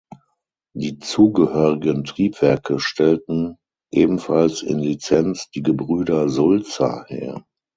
Die 0.73 0.97
zugehörigen 0.97 2.03
Triebwerke 2.05 2.79
stellten, 2.79 3.57
ebenfalls 3.93 4.63
in 4.63 4.79
Lizenz, 4.79 5.51
die 5.51 5.61
Gebrüder 5.61 6.27
Sulzer 6.27 7.05
her. 7.07 7.45